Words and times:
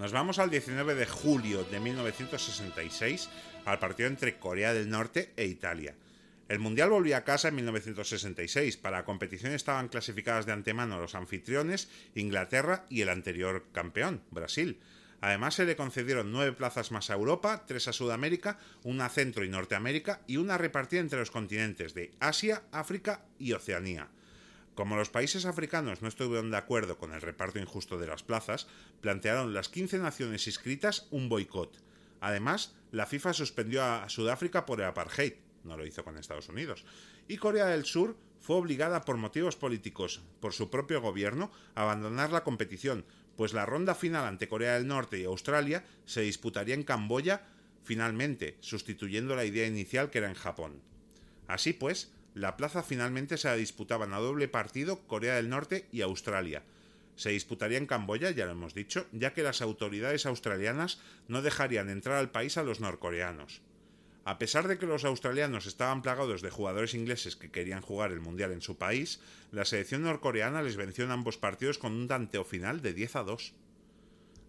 Nos 0.00 0.12
vamos 0.12 0.38
al 0.38 0.48
19 0.48 0.94
de 0.94 1.04
julio 1.04 1.62
de 1.64 1.78
1966, 1.78 3.28
al 3.66 3.78
partido 3.78 4.08
entre 4.08 4.38
Corea 4.38 4.72
del 4.72 4.88
Norte 4.88 5.34
e 5.36 5.44
Italia. 5.44 5.94
El 6.48 6.58
Mundial 6.58 6.88
volvió 6.88 7.18
a 7.18 7.24
casa 7.24 7.48
en 7.48 7.56
1966. 7.56 8.78
Para 8.78 8.96
la 8.96 9.04
competición 9.04 9.52
estaban 9.52 9.88
clasificadas 9.88 10.46
de 10.46 10.52
antemano 10.52 10.98
los 10.98 11.14
anfitriones, 11.14 11.90
Inglaterra 12.14 12.86
y 12.88 13.02
el 13.02 13.10
anterior 13.10 13.66
campeón, 13.72 14.22
Brasil. 14.30 14.80
Además 15.20 15.56
se 15.56 15.66
le 15.66 15.76
concedieron 15.76 16.32
nueve 16.32 16.52
plazas 16.52 16.92
más 16.92 17.10
a 17.10 17.14
Europa, 17.14 17.64
tres 17.66 17.86
a 17.86 17.92
Sudamérica, 17.92 18.58
una 18.84 19.04
a 19.04 19.10
Centro 19.10 19.44
y 19.44 19.50
Norteamérica 19.50 20.22
y 20.26 20.38
una 20.38 20.56
repartida 20.56 21.00
entre 21.00 21.18
los 21.18 21.30
continentes 21.30 21.92
de 21.92 22.12
Asia, 22.20 22.62
África 22.72 23.26
y 23.38 23.52
Oceanía. 23.52 24.08
Como 24.80 24.96
los 24.96 25.10
países 25.10 25.44
africanos 25.44 26.00
no 26.00 26.08
estuvieron 26.08 26.50
de 26.50 26.56
acuerdo 26.56 26.96
con 26.96 27.12
el 27.12 27.20
reparto 27.20 27.58
injusto 27.58 27.98
de 27.98 28.06
las 28.06 28.22
plazas, 28.22 28.66
plantearon 29.02 29.52
las 29.52 29.68
15 29.68 29.98
naciones 29.98 30.46
inscritas 30.46 31.06
un 31.10 31.28
boicot. 31.28 31.82
Además, 32.18 32.74
la 32.90 33.04
FIFA 33.04 33.34
suspendió 33.34 33.84
a 33.84 34.08
Sudáfrica 34.08 34.64
por 34.64 34.80
el 34.80 34.86
apartheid, 34.86 35.34
no 35.64 35.76
lo 35.76 35.84
hizo 35.84 36.02
con 36.02 36.16
Estados 36.16 36.48
Unidos, 36.48 36.86
y 37.28 37.36
Corea 37.36 37.66
del 37.66 37.84
Sur 37.84 38.16
fue 38.40 38.56
obligada 38.56 39.04
por 39.04 39.18
motivos 39.18 39.54
políticos 39.54 40.22
por 40.40 40.54
su 40.54 40.70
propio 40.70 41.02
gobierno 41.02 41.52
a 41.74 41.82
abandonar 41.82 42.32
la 42.32 42.42
competición, 42.42 43.04
pues 43.36 43.52
la 43.52 43.66
ronda 43.66 43.94
final 43.94 44.24
ante 44.24 44.48
Corea 44.48 44.76
del 44.76 44.86
Norte 44.86 45.20
y 45.20 45.24
Australia 45.24 45.84
se 46.06 46.22
disputaría 46.22 46.74
en 46.74 46.84
Camboya 46.84 47.42
finalmente, 47.84 48.56
sustituyendo 48.60 49.36
la 49.36 49.44
idea 49.44 49.66
inicial 49.66 50.08
que 50.08 50.16
era 50.16 50.30
en 50.30 50.36
Japón. 50.36 50.80
Así 51.48 51.74
pues, 51.74 52.14
la 52.34 52.56
plaza 52.56 52.82
finalmente 52.82 53.36
se 53.36 53.54
disputaban 53.56 54.12
a 54.12 54.18
doble 54.18 54.48
partido 54.48 55.00
Corea 55.06 55.36
del 55.36 55.48
Norte 55.48 55.86
y 55.92 56.02
Australia. 56.02 56.62
Se 57.16 57.30
disputaría 57.30 57.78
en 57.78 57.86
Camboya, 57.86 58.30
ya 58.30 58.46
lo 58.46 58.52
hemos 58.52 58.74
dicho, 58.74 59.06
ya 59.12 59.34
que 59.34 59.42
las 59.42 59.62
autoridades 59.62 60.26
australianas 60.26 61.00
no 61.28 61.42
dejarían 61.42 61.90
entrar 61.90 62.16
al 62.16 62.30
país 62.30 62.56
a 62.56 62.62
los 62.62 62.80
norcoreanos. 62.80 63.62
A 64.24 64.38
pesar 64.38 64.68
de 64.68 64.78
que 64.78 64.86
los 64.86 65.04
australianos 65.04 65.66
estaban 65.66 66.02
plagados 66.02 66.42
de 66.42 66.50
jugadores 66.50 66.94
ingleses 66.94 67.36
que 67.36 67.50
querían 67.50 67.80
jugar 67.80 68.12
el 68.12 68.20
Mundial 68.20 68.52
en 68.52 68.60
su 68.60 68.76
país, 68.76 69.20
la 69.50 69.64
selección 69.64 70.02
norcoreana 70.02 70.62
les 70.62 70.76
venció 70.76 71.04
en 71.04 71.10
ambos 71.10 71.36
partidos 71.36 71.78
con 71.78 71.92
un 71.92 72.06
tanteo 72.06 72.44
final 72.44 72.80
de 72.80 72.92
10 72.92 73.16
a 73.16 73.22
2. 73.24 73.54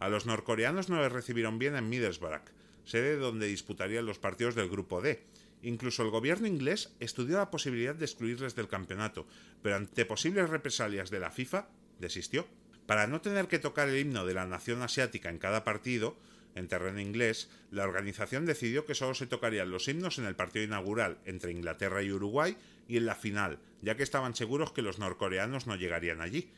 A 0.00 0.08
los 0.08 0.26
norcoreanos 0.26 0.88
no 0.88 1.00
les 1.00 1.12
recibieron 1.12 1.58
bien 1.58 1.76
en 1.76 1.88
Middlesbrough, 1.88 2.50
sede 2.84 3.16
donde 3.16 3.46
disputarían 3.46 4.06
los 4.06 4.18
partidos 4.18 4.54
del 4.54 4.68
Grupo 4.68 5.00
D. 5.00 5.22
Incluso 5.62 6.02
el 6.02 6.10
gobierno 6.10 6.46
inglés 6.46 6.94
estudió 7.00 7.38
la 7.38 7.50
posibilidad 7.50 7.94
de 7.94 8.04
excluirles 8.06 8.54
del 8.54 8.68
campeonato, 8.68 9.26
pero 9.62 9.76
ante 9.76 10.06
posibles 10.06 10.48
represalias 10.48 11.10
de 11.10 11.20
la 11.20 11.30
FIFA, 11.30 11.68
desistió. 11.98 12.46
Para 12.86 13.06
no 13.06 13.20
tener 13.20 13.46
que 13.46 13.58
tocar 13.58 13.88
el 13.88 13.98
himno 13.98 14.24
de 14.24 14.34
la 14.34 14.46
nación 14.46 14.82
asiática 14.82 15.28
en 15.28 15.38
cada 15.38 15.64
partido, 15.64 16.16
en 16.54 16.66
terreno 16.66 17.00
inglés, 17.00 17.48
la 17.70 17.84
organización 17.84 18.46
decidió 18.46 18.84
que 18.84 18.94
solo 18.94 19.14
se 19.14 19.26
tocarían 19.26 19.70
los 19.70 19.86
himnos 19.86 20.18
en 20.18 20.24
el 20.24 20.34
partido 20.34 20.64
inaugural 20.64 21.18
entre 21.24 21.52
Inglaterra 21.52 22.02
y 22.02 22.10
Uruguay 22.10 22.56
y 22.88 22.96
en 22.96 23.06
la 23.06 23.14
final, 23.14 23.60
ya 23.82 23.96
que 23.96 24.02
estaban 24.02 24.34
seguros 24.34 24.72
que 24.72 24.82
los 24.82 24.98
norcoreanos 24.98 25.66
no 25.66 25.76
llegarían 25.76 26.20
allí. 26.20 26.50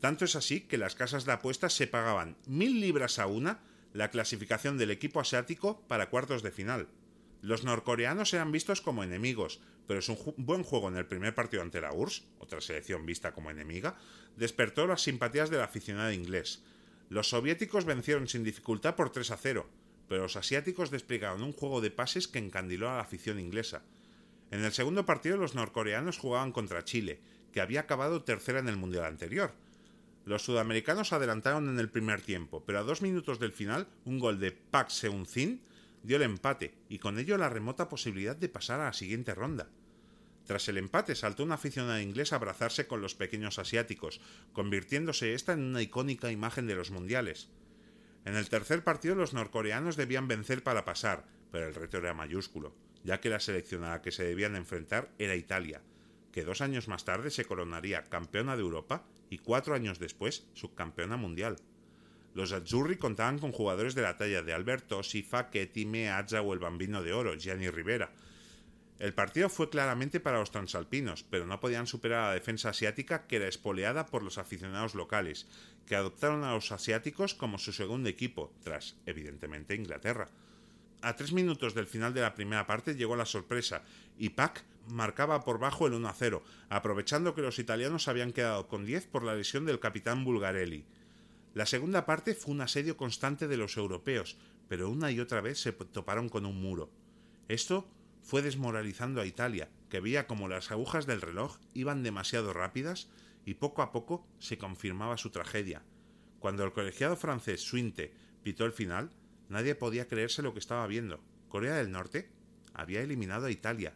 Tanto 0.00 0.24
es 0.24 0.36
así 0.36 0.60
que 0.60 0.78
las 0.78 0.94
casas 0.94 1.24
de 1.24 1.32
apuestas 1.32 1.72
se 1.72 1.86
pagaban 1.86 2.36
mil 2.46 2.80
libras 2.80 3.18
a 3.18 3.26
una 3.26 3.60
la 3.94 4.10
clasificación 4.10 4.76
del 4.76 4.90
equipo 4.90 5.20
asiático 5.20 5.80
para 5.88 6.10
cuartos 6.10 6.42
de 6.42 6.50
final. 6.50 6.88
Los 7.40 7.64
norcoreanos 7.64 8.34
eran 8.34 8.50
vistos 8.50 8.80
como 8.80 9.04
enemigos, 9.04 9.60
pero 9.86 10.00
es 10.00 10.08
un 10.08 10.18
buen 10.36 10.64
juego 10.64 10.88
en 10.88 10.96
el 10.96 11.06
primer 11.06 11.34
partido 11.34 11.62
ante 11.62 11.80
la 11.80 11.92
URSS, 11.92 12.24
otra 12.40 12.60
selección 12.60 13.06
vista 13.06 13.32
como 13.32 13.50
enemiga, 13.50 13.96
despertó 14.36 14.86
las 14.86 15.02
simpatías 15.02 15.48
del 15.48 15.62
aficionado 15.62 16.12
inglés. 16.12 16.62
Los 17.08 17.30
soviéticos 17.30 17.84
vencieron 17.84 18.28
sin 18.28 18.44
dificultad 18.44 18.96
por 18.96 19.10
3 19.10 19.30
a 19.30 19.36
0, 19.36 19.66
pero 20.08 20.22
los 20.22 20.36
asiáticos 20.36 20.90
desplegaron 20.90 21.42
un 21.42 21.52
juego 21.52 21.80
de 21.80 21.90
pases 21.90 22.28
que 22.28 22.38
encandiló 22.38 22.90
a 22.90 22.96
la 22.96 23.02
afición 23.02 23.38
inglesa. 23.38 23.82
En 24.50 24.64
el 24.64 24.72
segundo 24.72 25.06
partido 25.06 25.36
los 25.36 25.54
norcoreanos 25.54 26.18
jugaban 26.18 26.52
contra 26.52 26.84
Chile, 26.84 27.20
que 27.52 27.60
había 27.60 27.80
acabado 27.80 28.24
tercera 28.24 28.58
en 28.58 28.68
el 28.68 28.76
mundial 28.76 29.04
anterior. 29.04 29.54
Los 30.24 30.42
sudamericanos 30.42 31.12
adelantaron 31.12 31.68
en 31.68 31.78
el 31.78 31.88
primer 31.88 32.20
tiempo, 32.20 32.62
pero 32.66 32.80
a 32.80 32.82
dos 32.82 33.00
minutos 33.00 33.38
del 33.38 33.52
final, 33.52 33.86
un 34.04 34.18
gol 34.18 34.38
de 34.38 34.52
Pak 34.52 34.90
Seun-Sin 34.90 35.62
dio 36.08 36.16
el 36.16 36.22
empate 36.22 36.72
y 36.88 37.00
con 37.00 37.18
ello 37.18 37.36
la 37.36 37.50
remota 37.50 37.90
posibilidad 37.90 38.34
de 38.34 38.48
pasar 38.48 38.80
a 38.80 38.86
la 38.86 38.92
siguiente 38.94 39.34
ronda. 39.34 39.68
Tras 40.46 40.66
el 40.68 40.78
empate 40.78 41.14
saltó 41.14 41.44
una 41.44 41.56
aficionada 41.56 42.00
inglés 42.00 42.32
a 42.32 42.36
abrazarse 42.36 42.86
con 42.86 43.02
los 43.02 43.14
pequeños 43.14 43.58
asiáticos, 43.58 44.22
convirtiéndose 44.54 45.34
esta 45.34 45.52
en 45.52 45.60
una 45.60 45.82
icónica 45.82 46.32
imagen 46.32 46.66
de 46.66 46.76
los 46.76 46.90
mundiales. 46.90 47.50
En 48.24 48.36
el 48.36 48.48
tercer 48.48 48.82
partido 48.82 49.16
los 49.16 49.34
norcoreanos 49.34 49.96
debían 49.96 50.28
vencer 50.28 50.62
para 50.62 50.86
pasar, 50.86 51.26
pero 51.52 51.68
el 51.68 51.74
reto 51.74 51.98
era 51.98 52.14
mayúsculo, 52.14 52.74
ya 53.04 53.20
que 53.20 53.28
la 53.28 53.38
selección 53.38 53.84
a 53.84 53.90
la 53.90 54.00
que 54.00 54.10
se 54.10 54.24
debían 54.24 54.56
enfrentar 54.56 55.10
era 55.18 55.36
Italia, 55.36 55.82
que 56.32 56.42
dos 56.42 56.62
años 56.62 56.88
más 56.88 57.04
tarde 57.04 57.30
se 57.30 57.44
coronaría 57.44 58.04
campeona 58.04 58.56
de 58.56 58.62
Europa 58.62 59.04
y 59.28 59.36
cuatro 59.36 59.74
años 59.74 59.98
después 59.98 60.46
subcampeona 60.54 61.18
mundial. 61.18 61.58
Los 62.38 62.52
Azzurri 62.52 62.98
contaban 62.98 63.40
con 63.40 63.50
jugadores 63.50 63.96
de 63.96 64.02
la 64.02 64.16
talla 64.16 64.42
de 64.42 64.52
Alberto, 64.52 65.02
Sifa, 65.02 65.50
Ketty, 65.50 65.86
Meazza 65.86 66.40
o 66.40 66.52
el 66.52 66.60
Bambino 66.60 67.02
de 67.02 67.12
Oro, 67.12 67.34
Gianni 67.34 67.68
Rivera, 67.68 68.12
el 69.00 69.12
partido 69.12 69.48
fue 69.48 69.70
claramente 69.70 70.20
para 70.20 70.38
los 70.38 70.52
transalpinos, 70.52 71.24
pero 71.24 71.46
no 71.46 71.58
podían 71.58 71.88
superar 71.88 72.20
a 72.20 72.28
la 72.28 72.34
defensa 72.34 72.70
asiática 72.70 73.26
que 73.26 73.36
era 73.36 73.48
espoleada 73.48 74.06
por 74.06 74.22
los 74.22 74.38
aficionados 74.38 74.94
locales, 74.94 75.46
que 75.86 75.96
adoptaron 75.96 76.44
a 76.44 76.52
los 76.52 76.70
asiáticos 76.72 77.34
como 77.34 77.58
su 77.58 77.72
segundo 77.72 78.08
equipo, 78.08 78.52
tras, 78.62 78.96
evidentemente, 79.06 79.74
Inglaterra. 79.76 80.28
A 81.00 81.14
tres 81.14 81.32
minutos 81.32 81.74
del 81.74 81.86
final 81.86 82.14
de 82.14 82.22
la 82.22 82.34
primera 82.34 82.66
parte 82.66 82.94
llegó 82.94 83.16
la 83.16 83.26
sorpresa, 83.26 83.82
y 84.16 84.30
Pac 84.30 84.64
marcaba 84.88 85.44
por 85.44 85.58
bajo 85.58 85.88
el 85.88 85.94
1 85.94 86.08
a 86.08 86.14
0, 86.14 86.42
aprovechando 86.68 87.36
que 87.36 87.42
los 87.42 87.60
italianos 87.60 88.06
habían 88.08 88.32
quedado 88.32 88.68
con 88.68 88.84
10 88.84 89.06
por 89.06 89.22
la 89.22 89.34
lesión 89.34 89.64
del 89.64 89.80
capitán 89.80 90.24
Bulgarelli. 90.24 90.84
La 91.54 91.66
segunda 91.66 92.06
parte 92.06 92.34
fue 92.34 92.54
un 92.54 92.60
asedio 92.60 92.96
constante 92.96 93.48
de 93.48 93.56
los 93.56 93.76
europeos, 93.76 94.36
pero 94.68 94.90
una 94.90 95.10
y 95.10 95.20
otra 95.20 95.40
vez 95.40 95.60
se 95.60 95.72
toparon 95.72 96.28
con 96.28 96.46
un 96.46 96.60
muro. 96.60 96.90
Esto 97.48 97.88
fue 98.22 98.42
desmoralizando 98.42 99.20
a 99.20 99.26
Italia, 99.26 99.70
que 99.88 100.00
veía 100.00 100.26
como 100.26 100.48
las 100.48 100.70
agujas 100.70 101.06
del 101.06 101.22
reloj 101.22 101.56
iban 101.72 102.02
demasiado 102.02 102.52
rápidas 102.52 103.08
y 103.46 103.54
poco 103.54 103.80
a 103.80 103.92
poco 103.92 104.26
se 104.38 104.58
confirmaba 104.58 105.16
su 105.16 105.30
tragedia. 105.30 105.82
Cuando 106.38 106.64
el 106.64 106.72
colegiado 106.72 107.16
francés 107.16 107.62
Suinte 107.62 108.12
pitó 108.42 108.66
el 108.66 108.72
final, 108.72 109.10
nadie 109.48 109.74
podía 109.74 110.06
creerse 110.06 110.42
lo 110.42 110.52
que 110.52 110.58
estaba 110.58 110.86
viendo. 110.86 111.20
Corea 111.48 111.76
del 111.76 111.90
Norte 111.90 112.30
había 112.74 113.00
eliminado 113.00 113.46
a 113.46 113.50
Italia, 113.50 113.94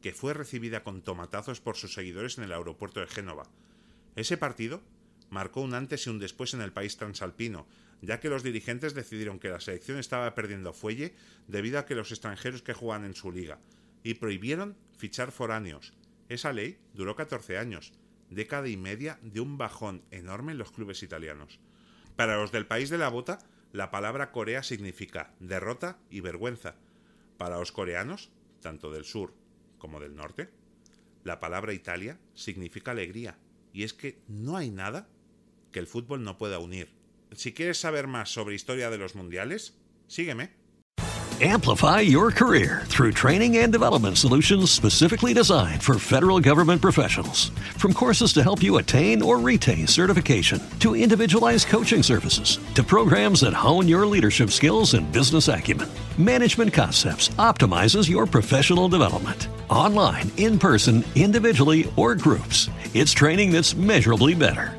que 0.00 0.12
fue 0.12 0.34
recibida 0.34 0.84
con 0.84 1.02
tomatazos 1.02 1.60
por 1.60 1.76
sus 1.76 1.94
seguidores 1.94 2.38
en 2.38 2.44
el 2.44 2.52
aeropuerto 2.52 3.00
de 3.00 3.08
Génova. 3.08 3.50
Ese 4.14 4.36
partido 4.36 4.82
marcó 5.34 5.62
un 5.62 5.74
antes 5.74 6.06
y 6.06 6.10
un 6.10 6.20
después 6.20 6.54
en 6.54 6.60
el 6.60 6.72
país 6.72 6.96
transalpino, 6.96 7.66
ya 8.00 8.20
que 8.20 8.28
los 8.28 8.44
dirigentes 8.44 8.94
decidieron 8.94 9.40
que 9.40 9.48
la 9.48 9.58
selección 9.58 9.98
estaba 9.98 10.32
perdiendo 10.34 10.72
fuelle 10.72 11.12
debido 11.48 11.80
a 11.80 11.86
que 11.86 11.96
los 11.96 12.12
extranjeros 12.12 12.62
que 12.62 12.72
jugaban 12.72 13.04
en 13.04 13.14
su 13.14 13.32
liga, 13.32 13.58
y 14.04 14.14
prohibieron 14.14 14.76
fichar 14.96 15.32
foráneos. 15.32 15.92
Esa 16.28 16.52
ley 16.52 16.78
duró 16.94 17.16
14 17.16 17.58
años, 17.58 17.92
década 18.30 18.68
y 18.68 18.76
media 18.76 19.18
de 19.22 19.40
un 19.40 19.58
bajón 19.58 20.04
enorme 20.12 20.52
en 20.52 20.58
los 20.58 20.70
clubes 20.70 21.02
italianos. 21.02 21.58
Para 22.14 22.36
los 22.36 22.52
del 22.52 22.66
país 22.66 22.88
de 22.88 22.98
la 22.98 23.08
bota, 23.08 23.40
la 23.72 23.90
palabra 23.90 24.30
Corea 24.30 24.62
significa 24.62 25.34
derrota 25.40 25.98
y 26.10 26.20
vergüenza. 26.20 26.76
Para 27.38 27.58
los 27.58 27.72
coreanos, 27.72 28.30
tanto 28.60 28.92
del 28.92 29.04
sur 29.04 29.34
como 29.78 29.98
del 29.98 30.14
norte, 30.14 30.48
la 31.24 31.40
palabra 31.40 31.72
Italia 31.72 32.20
significa 32.34 32.92
alegría. 32.92 33.36
Y 33.72 33.82
es 33.82 33.92
que 33.92 34.20
no 34.28 34.56
hay 34.56 34.70
nada 34.70 35.08
que 35.74 35.80
el 35.80 35.86
fútbol 35.86 36.22
no 36.22 36.38
pueda 36.38 36.60
unir. 36.60 36.88
Si 37.34 37.52
quieres 37.52 37.78
saber 37.78 38.06
más 38.06 38.32
sobre 38.32 38.54
historia 38.54 38.90
de 38.90 38.96
los 38.96 39.16
mundiales, 39.16 39.74
sígueme. 40.06 40.50
Amplify 41.40 41.98
your 41.98 42.30
career 42.30 42.82
through 42.84 43.10
training 43.10 43.56
and 43.56 43.72
development 43.72 44.16
solutions 44.16 44.70
specifically 44.70 45.34
designed 45.34 45.82
for 45.82 45.98
federal 45.98 46.38
government 46.38 46.80
professionals. 46.80 47.48
From 47.76 47.92
courses 47.92 48.32
to 48.34 48.42
help 48.44 48.62
you 48.62 48.76
attain 48.76 49.20
or 49.20 49.40
retain 49.40 49.88
certification, 49.88 50.62
to 50.78 50.94
individualized 50.94 51.66
coaching 51.66 52.04
services, 52.04 52.60
to 52.76 52.84
programs 52.84 53.40
that 53.40 53.52
hone 53.52 53.88
your 53.88 54.06
leadership 54.06 54.50
skills 54.50 54.94
and 54.94 55.10
business 55.10 55.48
acumen, 55.48 55.88
Management 56.18 56.72
Concepts 56.72 57.30
optimizes 57.30 58.08
your 58.08 58.26
professional 58.26 58.88
development. 58.88 59.48
Online, 59.68 60.30
in 60.36 60.56
person, 60.56 61.04
individually, 61.16 61.92
or 61.96 62.14
groups, 62.14 62.70
it's 62.94 63.10
training 63.10 63.50
that's 63.50 63.74
measurably 63.74 64.34
better. 64.34 64.78